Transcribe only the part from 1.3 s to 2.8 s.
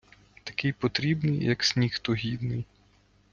як сніг тогідний.